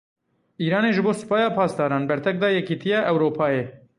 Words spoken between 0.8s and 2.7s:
ji bo Supaya Pasdaran bertek da